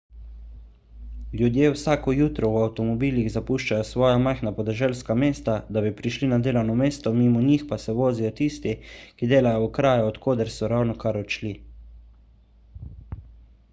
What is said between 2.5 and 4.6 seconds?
v avtomobilih zapuščajo svoja majhna